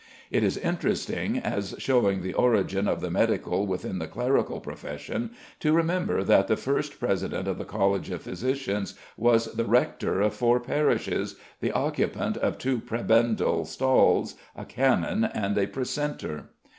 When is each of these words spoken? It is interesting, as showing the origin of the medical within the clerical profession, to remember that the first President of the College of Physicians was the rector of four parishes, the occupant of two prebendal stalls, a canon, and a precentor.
It 0.31 0.43
is 0.43 0.57
interesting, 0.57 1.37
as 1.37 1.75
showing 1.77 2.23
the 2.23 2.33
origin 2.33 2.87
of 2.87 3.01
the 3.01 3.11
medical 3.11 3.67
within 3.67 3.99
the 3.99 4.07
clerical 4.07 4.59
profession, 4.59 5.29
to 5.59 5.73
remember 5.73 6.23
that 6.23 6.47
the 6.47 6.57
first 6.57 6.99
President 6.99 7.47
of 7.47 7.59
the 7.59 7.65
College 7.65 8.09
of 8.09 8.23
Physicians 8.23 8.95
was 9.15 9.53
the 9.53 9.65
rector 9.65 10.19
of 10.19 10.33
four 10.33 10.59
parishes, 10.59 11.35
the 11.59 11.71
occupant 11.71 12.35
of 12.37 12.57
two 12.57 12.79
prebendal 12.79 13.63
stalls, 13.63 14.33
a 14.55 14.65
canon, 14.65 15.23
and 15.23 15.55
a 15.55 15.67
precentor. 15.67 16.47